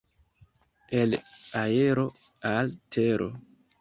El 0.89 1.19
aero 1.53 2.11
al 2.41 2.79
tero. 2.89 3.39